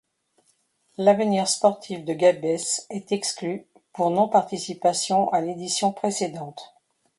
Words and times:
L'Avenir 0.97 1.47
sportif 1.47 2.03
de 2.03 2.13
Gabès 2.15 2.87
est 2.89 3.11
exclu 3.11 3.67
pour 3.93 4.09
non 4.09 4.27
participation 4.27 5.29
à 5.31 5.41
l’édition 5.41 5.93
précédente. 5.93 6.73